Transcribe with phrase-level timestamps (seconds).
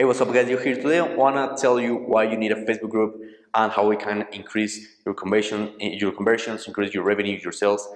[0.00, 0.98] Hey, what's up guys, you're here today.
[0.98, 3.20] I wanna tell you why you need a Facebook group
[3.54, 7.86] and how we can increase your conversion, your conversions, increase your revenue, your sales.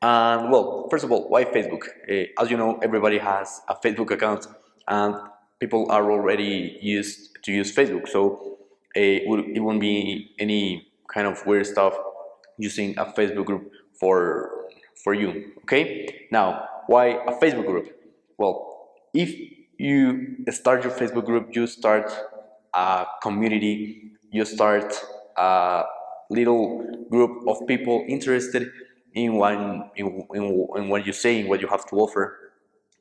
[0.00, 1.82] And well, first of all, why Facebook?
[2.08, 4.46] Uh, as you know, everybody has a Facebook account
[4.86, 5.16] and
[5.58, 8.06] people are already used to use Facebook.
[8.06, 8.58] So
[8.96, 11.98] uh, it won't be any kind of weird stuff
[12.56, 14.68] using a Facebook group for,
[15.02, 16.28] for you, okay?
[16.30, 18.00] Now, why a Facebook group?
[18.38, 22.12] Well, if you start your Facebook group, you start
[22.74, 24.94] a community, you start
[25.36, 25.84] a
[26.30, 28.70] little group of people interested
[29.14, 32.52] in one in, in, in what you say, in what you have to offer,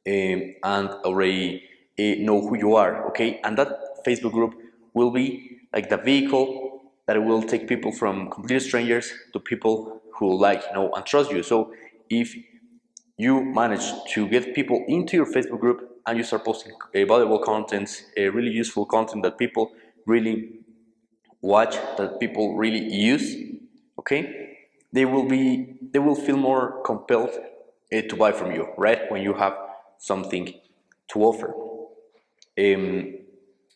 [0.08, 1.64] um, and already
[2.00, 3.08] uh, know who you are.
[3.10, 4.56] Okay, and that Facebook group
[4.94, 10.38] will be like the vehicle that will take people from complete strangers to people who
[10.38, 11.44] like, you know, and trust you.
[11.44, 11.72] So
[12.10, 12.36] if
[13.18, 17.40] you manage to get people into your Facebook group and you start posting uh, valuable
[17.40, 19.72] content, uh, really useful content that people
[20.06, 20.60] really
[21.42, 23.36] watch, that people really use,
[24.00, 24.58] okay,
[24.94, 27.32] they will be, they will feel more compelled
[27.94, 29.12] uh, to buy from you, right?
[29.12, 29.54] When you have
[29.98, 30.54] something
[31.10, 31.54] to offer.
[32.60, 33.16] Um,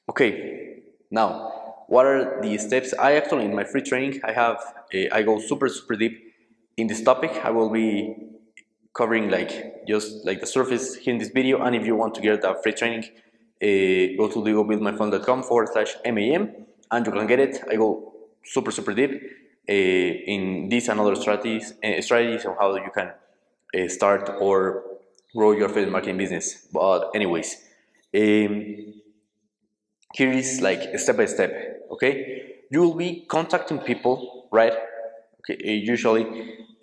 [0.10, 2.94] okay, now what are the steps?
[2.98, 4.58] I actually in my free training I have
[5.12, 6.34] I go super super deep
[6.78, 7.32] in this topic.
[7.44, 8.31] I will be
[8.94, 12.22] covering like just like the surface here in this video and if you want to
[12.22, 13.04] get a free training
[13.62, 16.50] uh, go to diegobuildmyfunnel.com forward slash MAM
[16.92, 17.62] and you can get it.
[17.70, 19.12] I go super super deep
[19.70, 23.12] uh, in these and other strategies uh, strategies on how you can
[23.90, 24.84] start or
[25.36, 26.68] grow your affiliate marketing business.
[26.74, 27.56] But anyways,
[28.16, 28.94] um,
[30.14, 31.88] here is like step by step.
[31.92, 34.74] Okay, you will be contacting people, right?
[35.42, 36.24] Okay, usually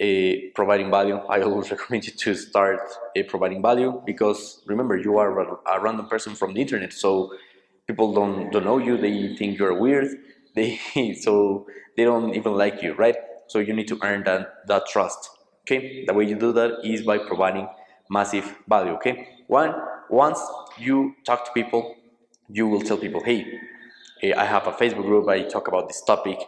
[0.00, 1.16] uh, providing value.
[1.28, 2.80] I always recommend you to start
[3.16, 5.30] uh, providing value because remember you are
[5.66, 7.32] a random person from the internet, so
[7.86, 8.96] people don't don't know you.
[8.96, 10.08] They think you're weird.
[10.54, 10.80] They
[11.20, 13.14] so they don't even like you, right?
[13.46, 15.30] So you need to earn that that trust.
[15.62, 17.68] Okay, the way you do that is by providing
[18.10, 18.94] massive value.
[18.98, 19.72] Okay, one
[20.10, 20.40] once
[20.78, 21.94] you talk to people,
[22.48, 23.60] you will tell people, hey,
[24.22, 25.28] eh, I have a Facebook group.
[25.28, 26.38] I talk about this topic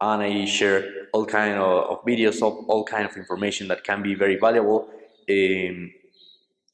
[0.00, 4.02] and I share all kind of, of videos of all kind of information that can
[4.02, 4.88] be very valuable.
[5.28, 5.92] Um,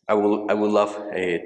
[0.08, 1.38] I will I would love uh,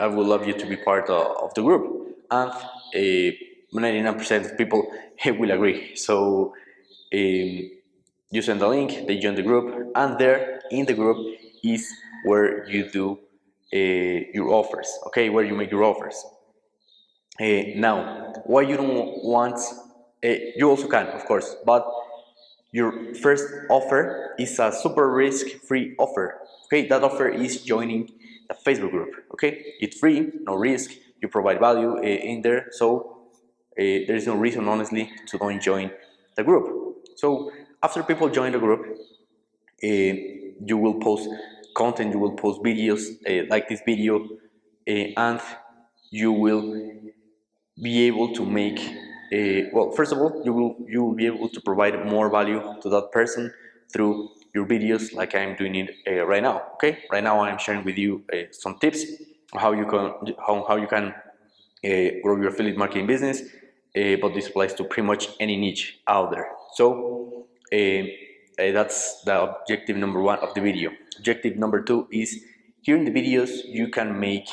[0.00, 2.52] I would love you to be part of, of the group, and
[2.94, 4.90] 99% uh, of people
[5.26, 5.94] will agree.
[5.96, 6.54] So
[7.12, 7.70] um,
[8.30, 11.18] you send the link, they join the group, and there in the group
[11.62, 11.92] is
[12.24, 13.18] where you do
[13.72, 14.88] uh, your offers.
[15.08, 16.24] Okay, where you make your offers.
[17.38, 19.85] Uh, now, why you don't want uh,
[20.22, 21.86] you also can, of course, but
[22.72, 26.40] your first offer is a super risk-free offer.
[26.66, 28.10] Okay, that offer is joining
[28.48, 29.14] the Facebook group.
[29.32, 30.90] Okay, it's free, no risk.
[31.22, 33.28] You provide value uh, in there, so
[33.78, 35.90] uh, there is no reason, honestly, to don't join
[36.36, 37.06] the group.
[37.16, 37.50] So
[37.82, 38.98] after people join the group,
[39.82, 41.28] uh, you will post
[41.74, 43.16] content, you will post videos
[43.48, 44.26] like this video,
[44.86, 45.40] and
[46.10, 46.92] you will
[47.82, 48.80] be able to make
[49.32, 52.60] uh, well, first of all, you will you will be able to provide more value
[52.82, 53.52] to that person
[53.92, 56.62] through your videos, like I'm doing it uh, right now.
[56.74, 59.04] Okay, right now I'm sharing with you uh, some tips
[59.52, 61.14] on how you can how, how you can
[62.22, 63.42] grow your affiliate marketing business,
[63.94, 66.48] but this applies to pretty much any niche out there.
[66.74, 67.46] So
[68.56, 70.90] that's the objective number one of the video.
[71.18, 72.42] Objective number two is
[72.82, 74.48] here in the videos you can make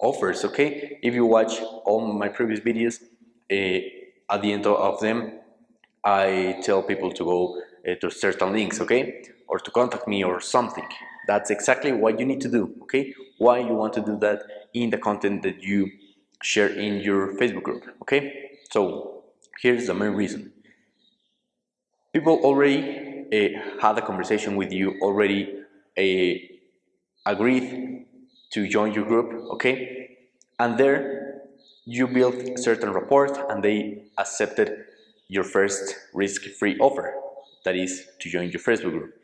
[0.00, 0.44] offers.
[0.44, 3.02] Okay, if you watch all my previous videos
[3.50, 5.32] at the end of them,
[6.04, 9.24] I tell people to go uh, to certain links, okay?
[9.48, 10.86] Or to contact me or something.
[11.26, 13.14] That's exactly what you need to do, okay?
[13.38, 14.42] Why you want to do that
[14.72, 15.90] in the content that you
[16.42, 18.50] share in your Facebook group, okay?
[18.70, 19.24] So
[19.60, 20.52] here's the main reason.
[22.12, 25.62] People already uh, had a conversation with you, already
[25.98, 28.06] uh, agreed
[28.52, 30.18] to join your group, okay?
[30.58, 31.25] And there
[31.86, 34.84] you built a certain rapport and they accepted
[35.28, 37.14] your first risk-free offer,
[37.64, 39.14] that is to join your Facebook group.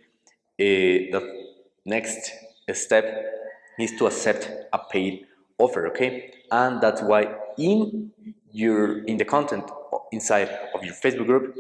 [0.61, 1.47] Uh, the
[1.85, 2.31] next
[2.73, 3.05] step
[3.79, 5.27] is to accept a paid
[5.59, 6.33] offer, okay?
[6.51, 8.13] And that's why in
[8.53, 9.65] your in the content
[10.13, 11.57] inside of your Facebook group,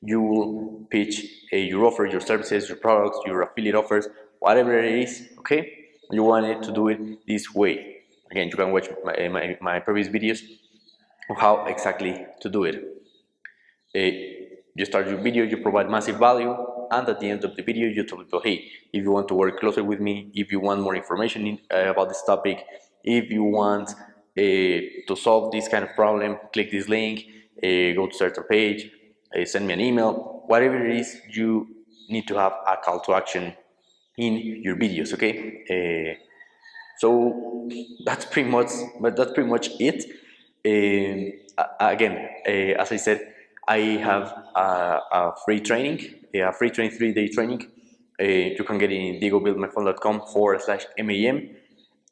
[0.00, 4.08] you will pitch uh, your offer, your services, your products, your affiliate offers,
[4.40, 5.72] whatever it is, okay?
[6.10, 7.91] You want it to do it this way.
[8.32, 10.40] Again, you can watch my, eh, my, my previous videos
[11.28, 12.76] on how exactly to do it.
[13.94, 14.00] Uh,
[14.74, 16.56] you start your video, you provide massive value,
[16.90, 19.34] and at the end of the video, you tell people, hey, if you want to
[19.34, 22.64] work closer with me, if you want more information in, uh, about this topic,
[23.04, 23.90] if you want
[24.34, 27.26] to solve this kind of problem, click this link,
[27.60, 28.90] go to certain page,
[29.44, 31.68] send me an email, whatever it is, you
[32.08, 33.52] need to have a call to action
[34.16, 36.16] in your videos, okay?
[36.98, 37.68] So
[38.04, 38.68] that's pretty much,
[39.00, 40.04] that's pretty much it.
[41.80, 43.32] again, as I said,
[43.66, 47.70] I have a, a free training, a free training, three-day training.
[48.20, 51.56] Uh, you can get it in diegobuildmyfunnel.com forward slash MAM.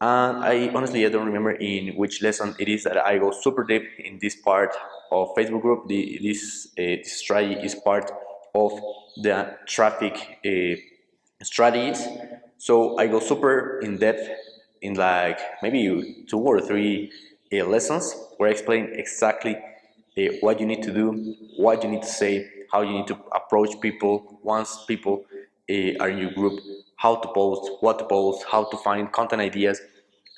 [0.03, 3.65] And I honestly, I don't remember in which lesson it is that I go super
[3.65, 4.75] deep in this part
[5.13, 5.89] of Facebook group.
[5.89, 8.11] The, this, uh, this strategy is part
[8.55, 8.73] of
[9.23, 12.07] the traffic uh, strategies.
[12.59, 14.27] So I go super in depth
[14.83, 17.11] in like maybe two or three
[17.53, 22.03] uh, lessons where I explain exactly uh, what you need to do, what you need
[22.03, 25.25] to say, how you need to approach people once people
[25.71, 26.61] uh, are in your group,
[26.97, 29.81] how to post, what to post, how to find content ideas,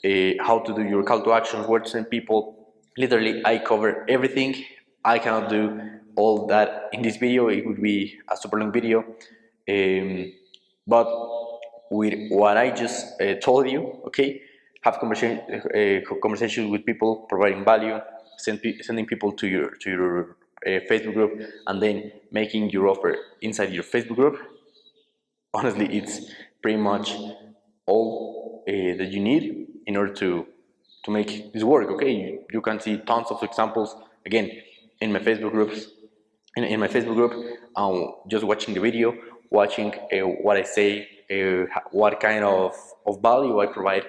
[0.04, 2.74] uh, how to do your call to actions, where to send people.
[2.96, 4.64] Literally, I cover everything.
[5.04, 5.80] I cannot do
[6.16, 7.48] all that in this video.
[7.48, 9.04] It would be a super long video.
[9.68, 10.32] Um,
[10.86, 11.06] but
[11.92, 14.40] with what I just uh, told you, okay,
[14.80, 15.40] have conversation,
[15.78, 18.00] uh, conversations with people, providing value,
[18.38, 20.36] send sending people to your to your
[20.66, 21.32] uh, Facebook group,
[21.66, 21.96] and then
[22.30, 24.36] making your offer inside your Facebook group.
[25.54, 26.14] Honestly, it's
[26.62, 27.14] pretty much
[27.86, 29.42] all uh, that you need
[29.86, 30.46] in order to
[31.04, 31.88] to make this work.
[31.90, 34.50] Okay, you, you can see tons of examples again
[35.00, 35.78] in my Facebook groups.
[36.54, 37.32] In, in my Facebook group,
[37.76, 37.98] um,
[38.28, 39.14] just watching the video,
[39.50, 42.74] watching uh, what I say, uh, what kind of,
[43.06, 44.04] of value I provide,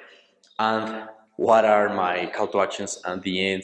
[0.59, 3.63] and what are my call to actions at the end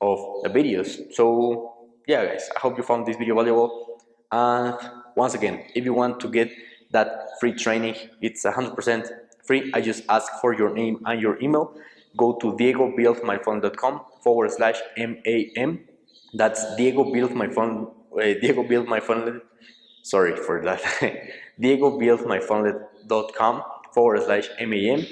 [0.00, 1.12] of the videos.
[1.12, 1.74] So
[2.06, 4.00] yeah guys, I hope you found this video valuable
[4.30, 4.74] and
[5.16, 6.50] once again, if you want to get
[6.92, 9.10] that free training, it's 100%
[9.44, 9.70] free.
[9.74, 11.74] I just ask for your name and your email.
[12.16, 15.80] Go to diegobuildmyfunnel.com forward slash MAM.
[16.34, 19.40] That's Diego Build My Funnel, uh, Diego Build My Phone,
[20.02, 20.80] Sorry for that.
[23.08, 23.62] diegobuildmyfunnel.com
[23.92, 25.06] forward slash MAM.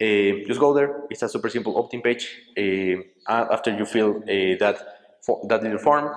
[0.00, 1.02] Uh, just go there.
[1.10, 2.26] It's a super simple opt-in page.
[2.58, 4.76] Uh, after you fill uh, that
[5.48, 6.10] that little form,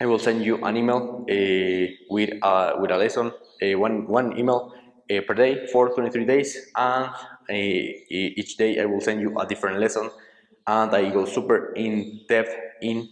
[0.00, 3.32] I will send you an email uh, with a with a lesson,
[3.62, 4.72] uh, one one email
[5.08, 7.10] per day for 23 days, and
[7.50, 10.10] each day I will send you a different lesson,
[10.66, 13.08] and I go super in depth in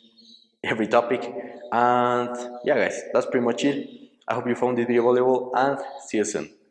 [0.65, 1.23] every topic.
[1.71, 2.35] And
[2.65, 3.87] yeah, guys, that's pretty much it.
[4.27, 5.79] I hope you found this video valuable, and
[6.09, 6.64] see you soon.